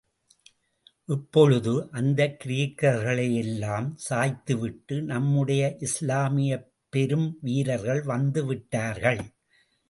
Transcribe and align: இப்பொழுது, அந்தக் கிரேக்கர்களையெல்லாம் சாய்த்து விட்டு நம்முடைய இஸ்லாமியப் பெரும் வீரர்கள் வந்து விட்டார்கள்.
இப்பொழுது, 1.05 1.87
அந்தக் 1.91 2.41
கிரேக்கர்களையெல்லாம் 2.45 3.91
சாய்த்து 3.95 4.57
விட்டு 4.57 5.01
நம்முடைய 5.01 5.77
இஸ்லாமியப் 5.79 6.67
பெரும் 6.89 7.37
வீரர்கள் 7.41 8.01
வந்து 8.01 8.45
விட்டார்கள். 8.45 9.21